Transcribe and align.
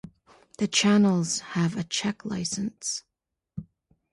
The 0.57 0.67
channels 0.67 1.41
have 1.53 1.77
a 1.77 1.83
Czech 1.83 2.25
license. 2.25 3.03